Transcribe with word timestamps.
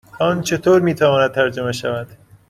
آن 0.19 0.41
چطور 0.41 0.81
می 0.81 0.93
تواند 0.95 1.31
ترجمه 1.31 1.71
شود؟ 1.71 2.07